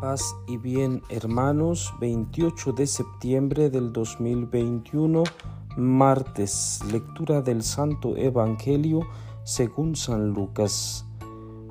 Paz 0.00 0.36
y 0.46 0.58
bien 0.58 1.02
hermanos, 1.08 1.92
28 2.00 2.72
de 2.72 2.86
septiembre 2.86 3.68
del 3.68 3.92
2021, 3.92 5.24
martes, 5.76 6.80
lectura 6.92 7.42
del 7.42 7.64
Santo 7.64 8.16
Evangelio 8.16 9.00
según 9.42 9.96
San 9.96 10.28
Lucas. 10.30 11.04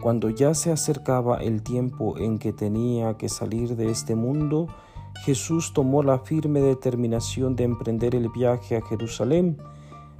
Cuando 0.00 0.30
ya 0.30 0.54
se 0.54 0.70
acercaba 0.70 1.38
el 1.38 1.64
tiempo 1.64 2.16
en 2.16 2.38
que 2.38 2.52
tenía 2.52 3.16
que 3.16 3.28
salir 3.28 3.74
de 3.74 3.90
este 3.90 4.14
mundo, 4.14 4.68
Jesús 5.24 5.72
tomó 5.72 6.04
la 6.04 6.20
firme 6.20 6.60
determinación 6.60 7.56
de 7.56 7.64
emprender 7.64 8.14
el 8.14 8.28
viaje 8.28 8.76
a 8.76 8.82
Jerusalén. 8.82 9.58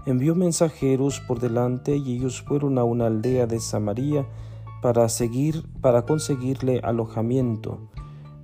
Envió 0.07 0.35
mensajeros 0.35 1.21
por 1.21 1.39
delante 1.39 1.97
y 1.97 2.17
ellos 2.17 2.43
fueron 2.43 2.79
a 2.79 2.85
una 2.85 3.07
aldea 3.07 3.47
de 3.47 3.61
Samaria 3.61 4.27
para 4.83 5.09
seguir 5.09 5.65
para 5.81 6.03
conseguirle 6.03 6.81
alojamiento. 6.83 7.79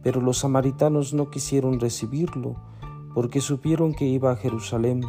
Pero 0.02 0.20
los 0.20 0.38
samaritanos 0.38 1.14
no 1.14 1.30
quisieron 1.30 1.80
recibirlo, 1.80 2.56
porque 3.14 3.40
supieron 3.40 3.94
que 3.94 4.04
iba 4.04 4.30
a 4.32 4.36
Jerusalén. 4.36 5.04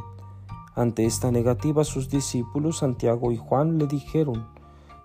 Ante 0.75 1.05
esta 1.05 1.31
negativa 1.31 1.83
sus 1.83 2.09
discípulos 2.09 2.77
Santiago 2.79 3.31
y 3.31 3.37
Juan 3.37 3.77
le 3.77 3.87
dijeron, 3.87 4.47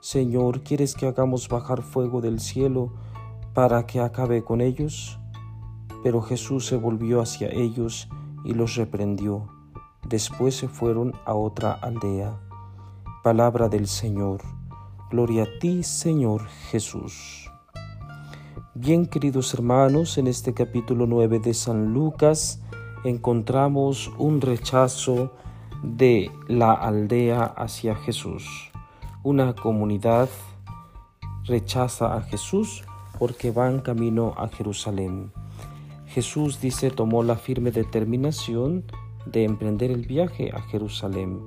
Señor, 0.01 0.63
¿quieres 0.63 0.95
que 0.95 1.07
hagamos 1.07 1.49
bajar 1.49 1.83
fuego 1.83 2.21
del 2.21 2.39
cielo 2.41 2.93
para 3.55 3.87
que 3.87 4.01
acabe 4.01 4.45
con 4.45 4.61
ellos? 4.61 5.19
Pero 6.03 6.21
Jesús 6.21 6.67
se 6.67 6.77
volvió 6.77 7.21
hacia 7.21 7.49
ellos 7.49 8.09
y 8.45 8.53
los 8.53 8.77
reprendió. 8.77 9.49
Después 10.07 10.57
se 10.57 10.69
fueron 10.69 11.15
a 11.25 11.35
otra 11.35 11.73
aldea. 11.73 12.39
Palabra 13.23 13.71
del 13.71 13.89
Señor. 13.89 14.43
Gloria 15.11 15.45
a 15.45 15.59
ti, 15.59 15.83
Señor 15.83 16.47
Jesús. 16.71 17.51
Bien, 18.77 19.07
queridos 19.07 19.55
hermanos, 19.55 20.19
en 20.19 20.27
este 20.27 20.53
capítulo 20.53 21.07
9 21.07 21.39
de 21.39 21.55
San 21.55 21.95
Lucas 21.95 22.61
encontramos 23.05 24.11
un 24.19 24.41
rechazo 24.41 25.31
de 25.85 26.29
la 26.49 26.73
aldea 26.73 27.45
hacia 27.45 27.95
Jesús. 27.95 28.73
Una 29.23 29.55
comunidad 29.55 30.29
rechaza 31.45 32.17
a 32.17 32.23
Jesús 32.23 32.83
porque 33.21 33.53
van 33.53 33.79
camino 33.79 34.35
a 34.37 34.49
Jerusalén. 34.49 35.31
Jesús 36.07 36.61
dice 36.61 36.91
tomó 36.91 37.23
la 37.23 37.37
firme 37.37 37.71
determinación 37.71 38.87
de 39.25 39.45
emprender 39.45 39.93
el 39.93 40.05
viaje 40.05 40.51
a 40.53 40.61
Jerusalén. 40.63 41.39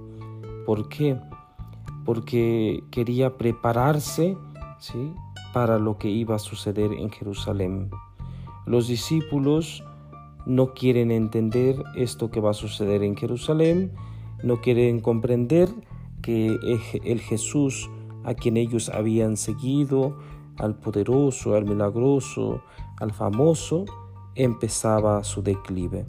¿Por 0.66 0.88
qué? 0.88 1.20
Porque 2.06 2.86
quería 2.90 3.36
prepararse 3.36 4.38
¿sí? 4.80 5.14
Para 5.58 5.80
lo 5.80 5.98
que 5.98 6.08
iba 6.08 6.36
a 6.36 6.40
suceder 6.40 6.94
en 6.94 7.10
Jerusalén. 7.10 7.90
Los 8.68 8.88
discípulos 8.88 9.84
no 10.46 10.76
quieren 10.76 11.10
entender 11.10 11.84
esto 11.96 12.30
que 12.30 12.40
va 12.40 12.52
a 12.52 12.54
suceder 12.54 13.02
en 13.02 13.18
Jerusalén, 13.18 13.92
no 14.44 14.62
quieren 14.62 15.00
comprender 15.00 15.68
que 16.22 16.56
el 17.04 17.22
Jesús 17.22 17.90
a 18.24 18.36
quien 18.36 18.56
ellos 18.56 18.90
habían 18.90 19.36
seguido, 19.36 20.20
al 20.58 20.76
poderoso, 20.76 21.56
al 21.56 21.66
milagroso, 21.66 22.62
al 23.00 23.12
famoso, 23.12 23.86
empezaba 24.36 25.24
su 25.24 25.42
declive. 25.42 26.06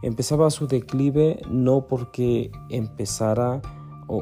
Empezaba 0.00 0.48
su 0.48 0.66
declive 0.66 1.42
no 1.50 1.88
porque 1.88 2.50
empezara 2.70 3.60
o, 4.06 4.16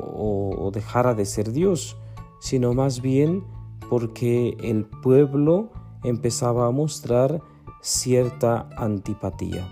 o 0.59 0.73
dejara 0.73 1.15
de 1.15 1.25
ser 1.25 1.53
Dios, 1.53 1.97
sino 2.41 2.75
más 2.75 3.01
bien 3.01 3.45
porque 3.91 4.56
el 4.62 4.84
pueblo 4.84 5.72
empezaba 6.05 6.66
a 6.69 6.70
mostrar 6.70 7.42
cierta 7.83 8.69
antipatía, 8.77 9.69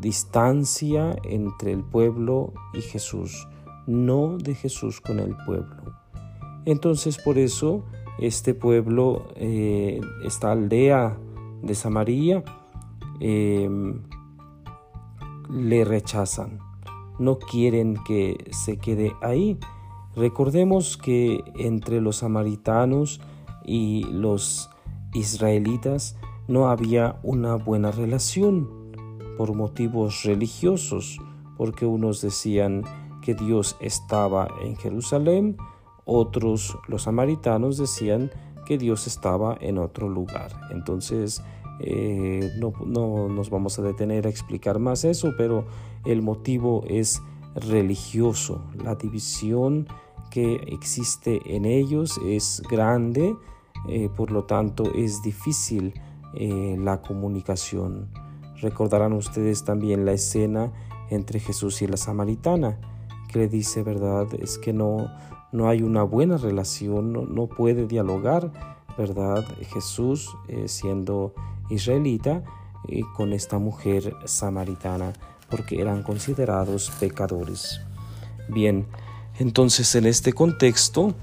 distancia 0.00 1.14
entre 1.24 1.72
el 1.72 1.84
pueblo 1.84 2.54
y 2.72 2.80
Jesús, 2.80 3.46
no 3.86 4.38
de 4.38 4.54
Jesús 4.54 5.02
con 5.02 5.20
el 5.20 5.36
pueblo. 5.44 5.94
Entonces 6.64 7.18
por 7.18 7.36
eso 7.36 7.84
este 8.18 8.54
pueblo, 8.54 9.28
eh, 9.36 10.00
esta 10.24 10.50
aldea 10.50 11.18
de 11.62 11.74
Samaria, 11.74 12.42
em, 13.20 14.02
le 15.50 15.84
rechazan, 15.84 16.60
no 17.18 17.38
quieren 17.38 17.98
que 18.06 18.48
se 18.52 18.78
quede 18.78 19.12
ahí 19.20 19.58
Recordemos 20.18 20.96
que 20.96 21.44
entre 21.54 22.00
los 22.00 22.16
samaritanos 22.16 23.20
y 23.64 24.02
los 24.10 24.68
israelitas 25.14 26.16
no 26.48 26.70
había 26.70 27.20
una 27.22 27.54
buena 27.54 27.92
relación 27.92 28.68
por 29.36 29.54
motivos 29.54 30.24
religiosos, 30.24 31.20
porque 31.56 31.86
unos 31.86 32.20
decían 32.20 32.82
que 33.22 33.34
Dios 33.34 33.76
estaba 33.80 34.48
en 34.60 34.74
Jerusalén, 34.74 35.56
otros, 36.04 36.76
los 36.88 37.02
samaritanos, 37.02 37.78
decían 37.78 38.32
que 38.66 38.76
Dios 38.76 39.06
estaba 39.06 39.56
en 39.60 39.78
otro 39.78 40.08
lugar. 40.08 40.50
Entonces, 40.72 41.44
eh, 41.78 42.50
no, 42.58 42.72
no 42.84 43.28
nos 43.28 43.50
vamos 43.50 43.78
a 43.78 43.82
detener 43.82 44.26
a 44.26 44.30
explicar 44.30 44.80
más 44.80 45.04
eso, 45.04 45.34
pero 45.38 45.64
el 46.04 46.22
motivo 46.22 46.82
es 46.88 47.22
religioso, 47.54 48.64
la 48.82 48.96
división 48.96 49.86
que 50.30 50.54
existe 50.68 51.40
en 51.56 51.64
ellos 51.64 52.20
es 52.24 52.62
grande, 52.70 53.36
eh, 53.88 54.08
por 54.14 54.30
lo 54.30 54.44
tanto 54.44 54.92
es 54.94 55.22
difícil 55.22 55.94
eh, 56.34 56.76
la 56.78 57.00
comunicación. 57.00 58.08
Recordarán 58.60 59.12
ustedes 59.12 59.64
también 59.64 60.04
la 60.04 60.12
escena 60.12 60.72
entre 61.10 61.40
Jesús 61.40 61.80
y 61.82 61.86
la 61.86 61.96
samaritana, 61.96 62.78
que 63.28 63.38
le 63.38 63.48
dice, 63.48 63.82
¿verdad? 63.82 64.26
Es 64.40 64.58
que 64.58 64.72
no, 64.72 65.10
no 65.52 65.68
hay 65.68 65.82
una 65.82 66.02
buena 66.02 66.36
relación, 66.36 67.12
no, 67.12 67.46
puede 67.46 67.86
dialogar, 67.86 68.52
¿verdad? 68.96 69.44
Jesús 69.72 70.36
eh, 70.48 70.68
siendo 70.68 71.34
israelita 71.70 72.42
con 73.16 73.32
esta 73.32 73.58
mujer 73.58 74.14
samaritana, 74.24 75.12
porque 75.50 75.80
eran 75.80 76.02
considerados 76.02 76.90
pecadores. 76.98 77.80
Bien, 78.48 78.86
entonces 79.38 79.94
en 79.94 80.06
este 80.06 80.32
contexto 80.32 81.14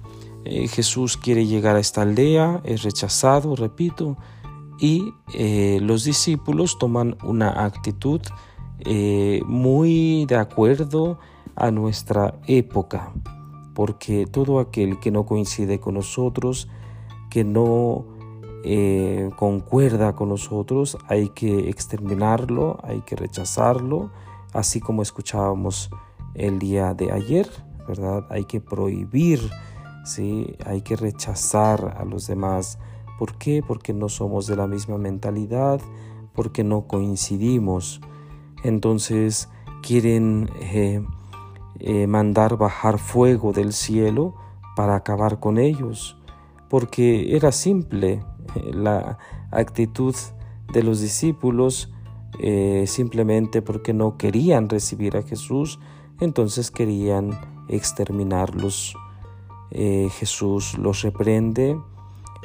eh, 0.45 0.67
Jesús 0.67 1.17
quiere 1.17 1.47
llegar 1.47 1.75
a 1.75 1.79
esta 1.79 2.03
aldea, 2.03 2.61
es 2.63 2.83
rechazado, 2.83 3.55
repito, 3.55 4.15
y 4.79 5.11
eh, 5.33 5.79
los 5.81 6.03
discípulos 6.03 6.77
toman 6.77 7.17
una 7.23 7.65
actitud 7.65 8.21
eh, 8.79 9.41
muy 9.47 10.25
de 10.27 10.35
acuerdo 10.35 11.17
a 11.55 11.71
nuestra 11.71 12.35
época, 12.45 13.11
porque 13.73 14.27
todo 14.27 14.59
aquel 14.59 14.99
que 14.99 15.09
no 15.09 15.25
coincide 15.25 15.79
con 15.79 15.95
nosotros, 15.95 16.69
que 17.29 17.43
no 17.43 18.05
concuerda 19.35 20.15
con 20.15 20.29
nosotros, 20.29 20.97
hay 21.07 21.29
que 21.29 21.69
exterminarlo, 21.69 22.79
hay 22.81 23.01
que 23.01 23.15
rechazarlo, 23.15 24.09
así 24.53 24.79
como 24.79 25.03
escuchábamos 25.03 25.91
el 26.33 26.57
día 26.57 26.95
de 26.95 27.11
ayer. 27.11 27.47
¿Verdad? 27.87 28.25
Hay 28.29 28.45
que 28.45 28.61
prohibir, 28.61 29.39
¿sí? 30.03 30.55
Hay 30.65 30.81
que 30.81 30.95
rechazar 30.95 31.95
a 31.97 32.05
los 32.05 32.27
demás. 32.27 32.79
¿Por 33.17 33.37
qué? 33.37 33.63
Porque 33.65 33.93
no 33.93 34.09
somos 34.09 34.47
de 34.47 34.55
la 34.55 34.67
misma 34.67 34.97
mentalidad, 34.97 35.79
porque 36.33 36.63
no 36.63 36.87
coincidimos. 36.87 38.01
Entonces 38.63 39.49
quieren 39.81 40.49
eh, 40.59 41.05
eh, 41.79 42.07
mandar 42.07 42.57
bajar 42.57 42.97
fuego 42.97 43.53
del 43.53 43.73
cielo 43.73 44.35
para 44.75 44.95
acabar 44.95 45.39
con 45.39 45.57
ellos, 45.57 46.17
porque 46.69 47.35
era 47.35 47.51
simple 47.51 48.23
eh, 48.55 48.73
la 48.73 49.17
actitud 49.51 50.15
de 50.73 50.83
los 50.83 50.99
discípulos, 50.99 51.91
simplemente 52.85 53.61
porque 53.61 53.93
no 53.93 54.17
querían 54.17 54.67
recibir 54.67 55.15
a 55.15 55.21
Jesús, 55.21 55.79
entonces 56.19 56.69
querían 56.69 57.29
exterminarlos. 57.69 58.95
Eh, 59.71 60.09
Jesús 60.19 60.77
los 60.77 61.01
reprende, 61.01 61.77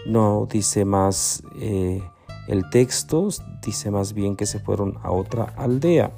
no 0.06 0.46
dice 0.50 0.84
más 0.84 1.42
eh, 1.60 2.02
el 2.48 2.68
texto, 2.70 3.28
dice 3.64 3.90
más 3.90 4.14
bien 4.14 4.36
que 4.36 4.46
se 4.46 4.58
fueron 4.58 4.98
a 5.02 5.12
otra 5.12 5.44
aldea, 5.56 6.12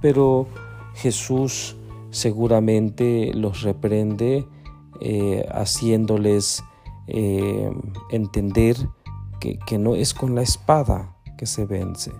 pero 0.00 0.46
Jesús 0.94 1.76
seguramente 2.10 3.32
los 3.34 3.62
reprende 3.62 4.46
eh, 5.00 5.46
haciéndoles 5.50 6.64
entender 8.12 8.76
que, 9.40 9.58
que 9.58 9.78
no 9.78 9.96
es 9.96 10.14
con 10.14 10.36
la 10.36 10.42
espada 10.42 11.16
que 11.36 11.44
se 11.46 11.66
vence. 11.66 12.12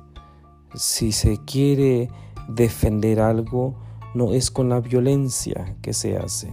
Si 0.75 1.13
se 1.13 1.39
quiere 1.45 2.11
defender 2.49 3.21
algo, 3.21 3.77
no 4.15 4.33
es 4.33 4.51
con 4.51 4.69
la 4.69 4.81
violencia 4.81 5.77
que 5.83 5.93
se 5.93 6.17
hace, 6.17 6.53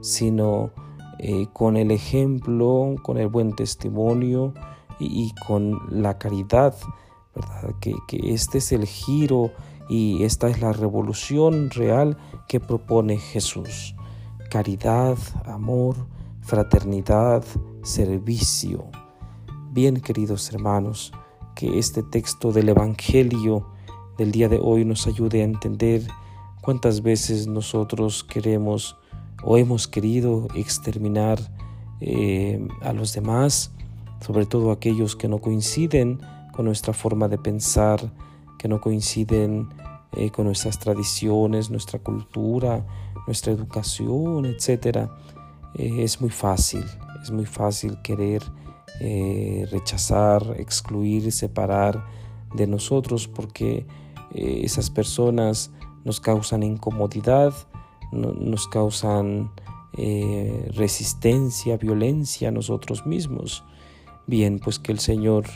sino 0.00 0.70
eh, 1.18 1.46
con 1.52 1.76
el 1.76 1.90
ejemplo, 1.90 2.94
con 3.02 3.18
el 3.18 3.28
buen 3.28 3.54
testimonio 3.54 4.54
y, 4.98 5.32
con 5.46 5.80
la 5.90 6.18
caridad, 6.18 6.74
que 7.80 7.94
este 8.10 8.58
es 8.58 8.72
el 8.72 8.86
giro 8.86 9.50
y 9.88 10.22
esta 10.24 10.48
es 10.48 10.60
la 10.60 10.72
revolución 10.72 11.70
real 11.70 12.16
que 12.48 12.60
propone 12.60 13.16
Jesús. 13.16 13.94
Caridad, 14.50 15.16
amor, 15.46 15.96
fraternidad, 16.40 17.44
servicio. 17.82 18.84
Bien, 19.72 20.00
queridos 20.00 20.52
hermanos, 20.52 21.12
que 21.54 21.78
este 21.78 22.02
texto 22.02 22.52
del 22.52 22.68
Evangelio 22.68 23.66
del 24.18 24.32
día 24.32 24.48
de 24.48 24.58
hoy 24.62 24.84
nos 24.84 25.06
ayude 25.06 25.42
a 25.42 25.44
entender 25.44 26.06
cuántas 26.60 27.02
veces 27.02 27.46
nosotros 27.46 28.24
queremos 28.24 28.96
o 29.42 29.56
hemos 29.56 29.88
querido 29.88 30.48
exterminar 30.54 31.38
eh, 32.00 32.66
a 32.82 32.92
los 32.92 33.12
demás, 33.12 33.72
sobre 34.20 34.46
todo 34.46 34.70
aquellos 34.70 35.16
que 35.16 35.28
no 35.28 35.38
coinciden 35.38 36.20
con 36.52 36.66
nuestra 36.66 36.92
forma 36.92 37.28
de 37.28 37.38
pensar, 37.38 38.12
que 38.58 38.68
no 38.68 38.80
coinciden 38.80 39.68
eh, 40.12 40.30
con 40.30 40.46
nuestras 40.46 40.78
tradiciones, 40.78 41.70
nuestra 41.70 41.98
cultura, 41.98 42.86
nuestra 43.26 43.52
educación, 43.52 44.44
etc. 44.44 45.08
Eh, 45.74 46.02
es 46.02 46.20
muy 46.20 46.30
fácil, 46.30 46.84
es 47.22 47.30
muy 47.30 47.46
fácil 47.46 48.00
querer 48.02 48.42
rechazar, 49.70 50.56
excluir, 50.58 51.32
separar 51.32 52.04
de 52.54 52.66
nosotros 52.66 53.28
porque 53.28 53.86
esas 54.34 54.90
personas 54.90 55.70
nos 56.04 56.20
causan 56.20 56.62
incomodidad, 56.62 57.52
nos 58.12 58.68
causan 58.68 59.50
eh, 59.96 60.70
resistencia, 60.74 61.76
violencia 61.76 62.48
a 62.48 62.52
nosotros 62.52 63.06
mismos. 63.06 63.64
Bien, 64.26 64.58
pues 64.58 64.78
que 64.78 64.92
el 64.92 65.00
Señor 65.00 65.46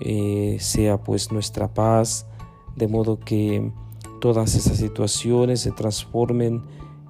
eh, 0.00 0.56
sea 0.60 1.02
pues 1.02 1.32
nuestra 1.32 1.74
paz, 1.74 2.26
de 2.76 2.88
modo 2.88 3.18
que 3.18 3.72
todas 4.20 4.54
esas 4.54 4.78
situaciones 4.78 5.60
se 5.60 5.72
transformen 5.72 6.62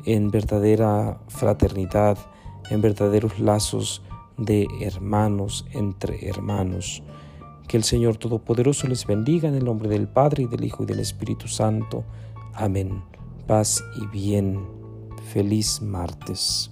en 0.04 0.30
verdadera 0.30 1.20
fraternidad, 1.28 2.18
en 2.70 2.80
verdaderos 2.80 3.38
lazos 3.38 4.02
de 4.38 4.66
hermanos 4.80 5.66
entre 5.72 6.28
hermanos. 6.28 7.02
Que 7.68 7.76
el 7.76 7.84
Señor 7.84 8.16
Todopoderoso 8.16 8.88
les 8.88 9.06
bendiga 9.06 9.48
en 9.48 9.54
el 9.54 9.64
nombre 9.64 9.88
del 9.88 10.08
Padre 10.08 10.44
y 10.44 10.46
del 10.46 10.64
Hijo 10.64 10.82
y 10.82 10.86
del 10.86 11.00
Espíritu 11.00 11.48
Santo. 11.48 12.04
Amén. 12.54 13.02
Paz 13.46 13.82
y 13.96 14.06
bien. 14.06 14.60
Feliz 15.32 15.80
martes. 15.80 16.70